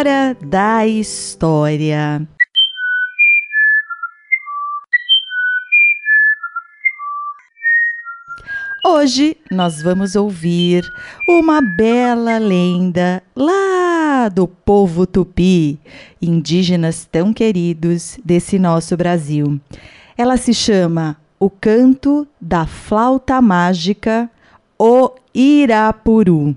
Hora 0.00 0.34
da 0.40 0.86
História. 0.86 2.26
Hoje 8.82 9.36
nós 9.50 9.82
vamos 9.82 10.16
ouvir 10.16 10.90
uma 11.28 11.60
bela 11.60 12.38
lenda 12.38 13.22
lá 13.36 14.30
do 14.30 14.48
povo 14.48 15.06
tupi, 15.06 15.78
indígenas 16.22 17.04
tão 17.04 17.30
queridos 17.30 18.18
desse 18.24 18.58
nosso 18.58 18.96
Brasil. 18.96 19.60
Ela 20.16 20.38
se 20.38 20.54
chama 20.54 21.14
O 21.38 21.50
Canto 21.50 22.26
da 22.40 22.64
Flauta 22.64 23.42
Mágica, 23.42 24.30
o 24.78 25.10
Irapuru 25.34 26.56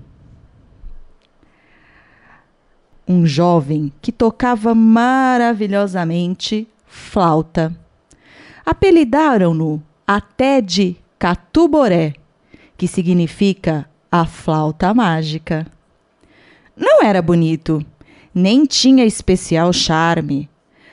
um 3.06 3.26
jovem 3.26 3.92
que 4.00 4.10
tocava 4.10 4.74
maravilhosamente 4.74 6.66
flauta. 6.86 7.74
Apelidaram-no 8.64 9.82
até 10.06 10.60
de 10.60 10.96
Catuboré, 11.18 12.14
que 12.76 12.86
significa 12.88 13.88
a 14.10 14.24
flauta 14.24 14.92
mágica. 14.94 15.66
Não 16.76 17.02
era 17.02 17.20
bonito, 17.22 17.84
nem 18.34 18.64
tinha 18.64 19.04
especial 19.04 19.72
charme, 19.72 20.48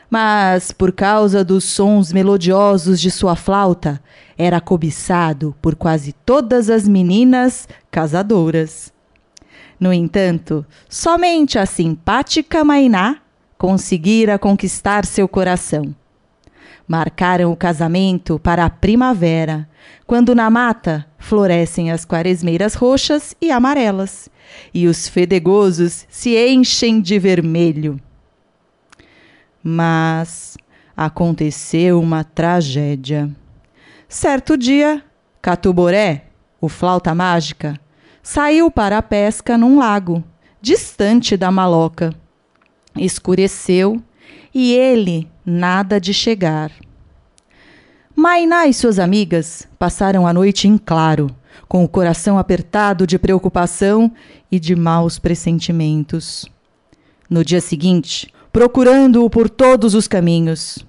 mas 0.10 0.72
por 0.72 0.92
causa 0.92 1.44
dos 1.44 1.64
sons 1.64 2.12
melodiosos 2.12 3.00
de 3.00 3.10
sua 3.10 3.36
flauta, 3.36 4.02
era 4.38 4.60
cobiçado 4.60 5.56
por 5.62 5.76
quase 5.76 6.14
todas 6.14 6.70
as 6.70 6.88
meninas 6.88 7.68
casadoras. 7.90 8.92
No 9.82 9.92
entanto, 9.92 10.64
somente 10.88 11.58
a 11.58 11.66
simpática 11.66 12.64
Mainá 12.64 13.18
conseguira 13.58 14.38
conquistar 14.38 15.08
seu 15.08 15.28
coração. 15.28 15.96
Marcaram 16.88 17.52
o 17.52 17.56
casamento 17.56 18.38
para 18.38 18.64
a 18.64 18.70
primavera, 18.70 19.68
quando 20.06 20.36
na 20.36 20.52
mata 20.52 21.08
florescem 21.18 21.90
as 21.90 22.06
quaresmeiras 22.06 22.76
roxas 22.76 23.36
e 23.42 23.50
amarelas, 23.50 24.30
e 24.72 24.86
os 24.86 25.08
fedegosos 25.08 26.06
se 26.08 26.38
enchem 26.38 27.02
de 27.02 27.18
vermelho. 27.18 28.00
Mas 29.64 30.58
aconteceu 30.96 32.00
uma 32.00 32.24
tragédia. 32.24 33.32
Certo 34.08 34.56
dia, 34.56 35.04
Catuboré, 35.42 36.26
o 36.60 36.70
flauta 36.70 37.16
mágica, 37.16 37.80
saiu 38.22 38.70
para 38.70 38.98
a 38.98 39.02
pesca 39.02 39.58
num 39.58 39.80
lago, 39.80 40.24
distante 40.62 41.36
da 41.36 41.52
maloca. 41.52 42.14
Escureceu 42.96 44.02
e 44.54 44.74
ele 44.74 45.28
nada 45.46 46.00
de 46.00 46.14
chegar. 46.14 46.72
Mainá 48.16 48.68
e 48.68 48.74
suas 48.74 49.00
amigas 49.00 49.68
passaram 49.80 50.28
a 50.28 50.34
noite 50.34 50.68
em 50.68 50.78
claro, 50.78 51.28
com 51.68 51.84
o 51.84 51.88
coração 51.88 52.38
apertado 52.38 53.08
de 53.08 53.18
preocupação 53.18 54.12
e 54.52 54.60
de 54.60 54.76
maus 54.76 55.18
pressentimentos. 55.18 56.46
No 57.30 57.46
dia 57.46 57.62
seguinte, 57.62 58.32
procurando-o 58.52 59.30
por 59.30 59.50
todos 59.50 59.96
os 59.96 60.08
caminhos. 60.08 60.86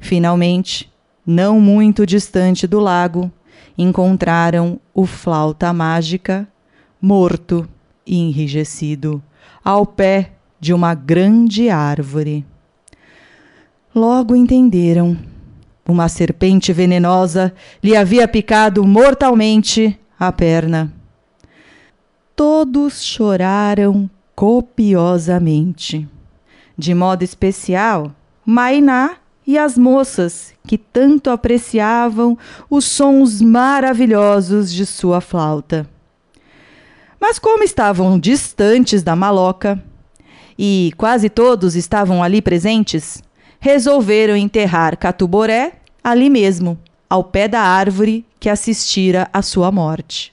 Finalmente, 0.00 0.90
não 1.26 1.60
muito 1.60 2.06
distante 2.06 2.66
do 2.66 2.80
lago, 2.80 3.30
encontraram 3.78 4.80
o 4.92 5.06
flauta 5.06 5.72
mágica 5.72 6.48
morto 7.00 7.68
e 8.04 8.18
enrijecido 8.18 9.22
ao 9.64 9.86
pé 9.86 10.32
de 10.58 10.74
uma 10.74 10.94
grande 10.94 11.70
árvore. 11.70 12.44
Logo 13.94 14.34
entenderam. 14.34 15.16
Uma 15.86 16.08
serpente 16.08 16.70
venenosa 16.70 17.54
lhe 17.82 17.96
havia 17.96 18.28
picado 18.28 18.84
mortalmente 18.84 19.98
a 20.20 20.30
perna. 20.30 20.92
Todos 22.36 23.02
choraram 23.02 24.10
copiosamente. 24.34 26.06
De 26.76 26.92
modo 26.92 27.22
especial, 27.22 28.12
Mainá 28.50 29.18
e 29.48 29.56
as 29.56 29.78
moças 29.78 30.52
que 30.66 30.76
tanto 30.76 31.30
apreciavam 31.30 32.36
os 32.68 32.84
sons 32.84 33.40
maravilhosos 33.40 34.70
de 34.70 34.84
sua 34.84 35.22
flauta. 35.22 35.88
Mas 37.18 37.38
como 37.38 37.64
estavam 37.64 38.18
distantes 38.18 39.02
da 39.02 39.16
maloca 39.16 39.82
e 40.58 40.92
quase 40.98 41.30
todos 41.30 41.74
estavam 41.76 42.22
ali 42.22 42.42
presentes, 42.42 43.22
resolveram 43.58 44.36
enterrar 44.36 44.98
Catuboré 44.98 45.72
ali 46.04 46.28
mesmo, 46.28 46.78
ao 47.08 47.24
pé 47.24 47.48
da 47.48 47.62
árvore 47.62 48.26
que 48.38 48.50
assistira 48.50 49.30
à 49.32 49.40
sua 49.40 49.72
morte. 49.72 50.30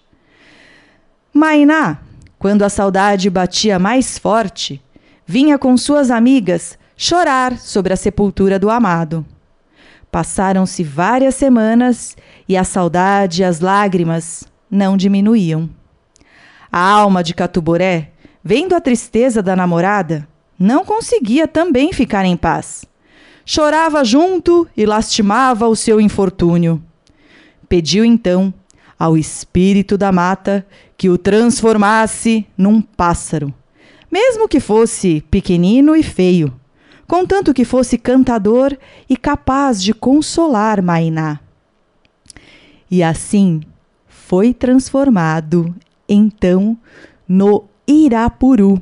Mainá, 1.33 1.99
quando 2.37 2.63
a 2.63 2.69
saudade 2.69 3.29
batia 3.29 3.79
mais 3.79 4.17
forte, 4.17 4.81
vinha 5.25 5.57
com 5.57 5.77
suas 5.77 6.11
amigas 6.11 6.77
chorar 6.97 7.57
sobre 7.57 7.93
a 7.93 7.97
sepultura 7.97 8.57
do 8.57 8.69
amado. 8.69 9.25
Passaram-se 10.11 10.83
várias 10.83 11.35
semanas 11.35 12.15
e 12.47 12.55
a 12.55 12.63
saudade 12.63 13.41
e 13.41 13.45
as 13.45 13.59
lágrimas 13.59 14.45
não 14.71 14.95
diminuíam. 14.95 15.69
A 16.71 16.79
alma 16.79 17.23
de 17.23 17.33
Catuboré, 17.33 18.11
vendo 18.43 18.75
a 18.75 18.81
tristeza 18.81 19.41
da 19.41 19.55
namorada, 19.55 20.27
não 20.57 20.85
conseguia 20.85 21.47
também 21.47 21.91
ficar 21.91 22.25
em 22.25 22.37
paz. 22.37 22.85
Chorava 23.45 24.03
junto 24.03 24.67
e 24.75 24.85
lastimava 24.85 25.67
o 25.67 25.75
seu 25.75 25.99
infortúnio. 25.99 26.81
Pediu 27.67 28.05
então 28.05 28.53
ao 28.97 29.17
espírito 29.17 29.97
da 29.97 30.11
mata 30.11 30.65
que 30.97 31.09
o 31.09 31.17
transformasse 31.17 32.47
num 32.57 32.81
pássaro, 32.81 33.53
mesmo 34.09 34.47
que 34.47 34.61
fosse 34.61 35.21
pequenino 35.29 35.93
e 35.93 36.01
feio 36.01 36.53
contanto 37.07 37.53
que 37.53 37.65
fosse 37.65 37.97
cantador 37.97 38.75
e 39.09 39.15
capaz 39.15 39.81
de 39.81 39.93
consolar 39.93 40.81
Mainá. 40.81 41.39
E 42.89 43.03
assim 43.03 43.61
foi 44.07 44.53
transformado, 44.53 45.75
então, 46.07 46.77
no 47.27 47.65
Irapuru. 47.87 48.81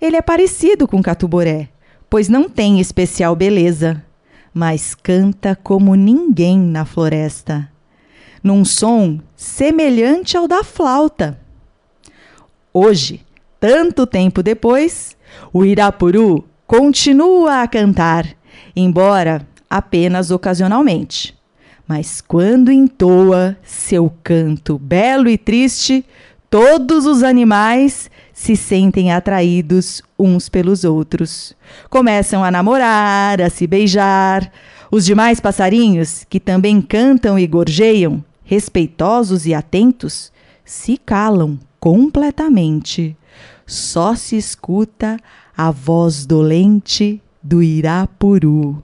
Ele 0.00 0.16
é 0.16 0.22
parecido 0.22 0.86
com 0.86 1.02
Catuboré, 1.02 1.68
pois 2.08 2.28
não 2.28 2.48
tem 2.48 2.80
especial 2.80 3.34
beleza, 3.34 4.04
mas 4.52 4.94
canta 4.94 5.56
como 5.56 5.94
ninguém 5.94 6.58
na 6.58 6.84
floresta, 6.84 7.70
num 8.42 8.64
som 8.64 9.18
semelhante 9.34 10.36
ao 10.36 10.46
da 10.46 10.62
flauta. 10.62 11.38
Hoje, 12.72 13.24
tanto 13.58 14.06
tempo 14.06 14.42
depois, 14.42 15.16
o 15.52 15.64
Irapuru 15.64 16.44
continua 16.66 17.62
a 17.62 17.68
cantar, 17.68 18.26
embora 18.74 19.46
apenas 19.68 20.30
ocasionalmente. 20.30 21.34
Mas 21.86 22.20
quando 22.20 22.72
entoa 22.72 23.56
seu 23.62 24.10
canto 24.22 24.78
belo 24.78 25.28
e 25.28 25.36
triste, 25.36 26.04
todos 26.48 27.04
os 27.04 27.22
animais 27.22 28.10
se 28.32 28.56
sentem 28.56 29.12
atraídos 29.12 30.02
uns 30.18 30.48
pelos 30.48 30.82
outros. 30.82 31.54
Começam 31.90 32.42
a 32.42 32.50
namorar, 32.50 33.40
a 33.40 33.50
se 33.50 33.66
beijar. 33.66 34.50
Os 34.90 35.04
demais 35.04 35.40
passarinhos, 35.40 36.24
que 36.28 36.40
também 36.40 36.80
cantam 36.80 37.38
e 37.38 37.46
gorjeiam, 37.46 38.24
respeitosos 38.44 39.46
e 39.46 39.52
atentos, 39.52 40.32
se 40.64 40.96
calam 40.96 41.58
completamente. 41.78 43.16
Só 43.66 44.14
se 44.14 44.36
escuta 44.36 45.18
a 45.56 45.70
voz 45.70 46.26
dolente 46.26 47.22
do 47.42 47.62
Irapuru, 47.62 48.82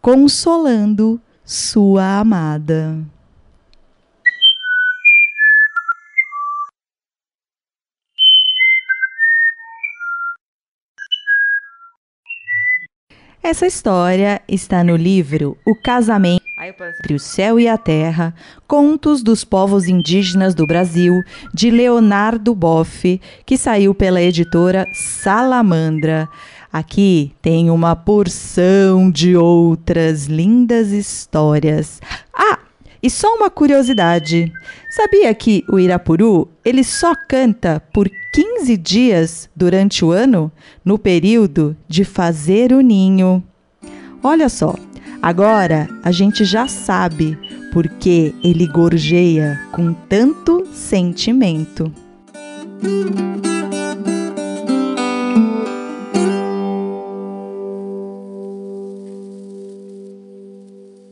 consolando 0.00 1.20
sua 1.44 2.18
amada. 2.20 3.04
Essa 13.42 13.66
história 13.66 14.40
está 14.48 14.82
no 14.82 14.96
livro 14.96 15.58
O 15.66 15.74
Casamento 15.74 16.42
entre 16.82 17.14
o 17.14 17.20
Céu 17.20 17.60
e 17.60 17.68
a 17.68 17.78
Terra, 17.78 18.34
Contos 18.66 19.22
dos 19.22 19.44
Povos 19.44 19.86
Indígenas 19.86 20.54
do 20.54 20.66
Brasil, 20.66 21.22
de 21.52 21.70
Leonardo 21.70 22.54
Boff, 22.54 23.20
que 23.46 23.56
saiu 23.56 23.94
pela 23.94 24.20
editora 24.20 24.88
Salamandra. 24.92 26.28
Aqui 26.72 27.32
tem 27.40 27.70
uma 27.70 27.94
porção 27.94 29.08
de 29.08 29.36
outras 29.36 30.26
lindas 30.26 30.90
histórias. 30.90 32.00
Ah, 32.32 32.58
e 33.00 33.08
só 33.08 33.36
uma 33.36 33.50
curiosidade. 33.50 34.52
Sabia 34.90 35.32
que 35.34 35.62
o 35.68 35.78
Irapuru, 35.78 36.48
ele 36.64 36.82
só 36.82 37.14
canta 37.14 37.80
por 37.92 38.10
15 38.32 38.76
dias 38.76 39.48
durante 39.54 40.04
o 40.04 40.10
ano, 40.10 40.50
no 40.84 40.98
período 40.98 41.76
de 41.86 42.04
fazer 42.04 42.72
o 42.72 42.80
ninho? 42.80 43.44
Olha 44.20 44.48
só, 44.48 44.74
Agora 45.24 45.88
a 46.02 46.12
gente 46.12 46.44
já 46.44 46.68
sabe 46.68 47.38
por 47.72 47.88
que 47.88 48.34
ele 48.44 48.66
gorjeia 48.66 49.58
com 49.72 49.94
tanto 49.94 50.66
sentimento. 50.70 51.90